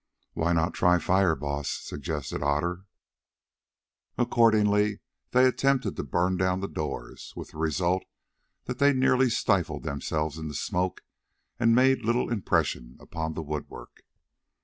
"Why 0.33 0.51
not 0.51 0.73
try 0.73 0.97
fire, 0.97 1.35
Baas?" 1.35 1.69
suggested 1.69 2.41
Otter. 2.41 2.85
Accordingly 4.17 4.99
they 5.29 5.45
attempted 5.45 5.95
to 5.95 6.03
burn 6.03 6.37
down 6.37 6.59
the 6.59 6.67
doors, 6.67 7.33
with 7.35 7.51
the 7.51 7.59
result 7.59 8.05
that 8.65 8.79
they 8.79 8.93
nearly 8.93 9.29
stifled 9.29 9.83
themselves 9.83 10.39
in 10.39 10.47
the 10.47 10.55
smoke 10.55 11.01
and 11.59 11.75
made 11.75 11.99
but 11.99 12.05
little 12.07 12.31
impression 12.31 12.97
upon 12.99 13.35
the 13.35 13.43
woodwork. 13.43 14.01